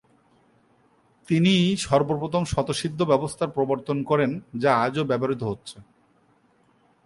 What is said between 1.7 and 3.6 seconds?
সর্বপ্রথম স্বতঃসিদ্ধ ব্যবস্থার